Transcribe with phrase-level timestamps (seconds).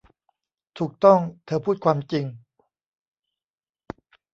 [0.77, 2.25] ถูกต้อง เธอพูดความจริง